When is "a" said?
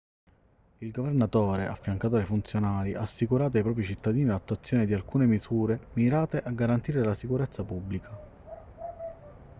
6.41-6.49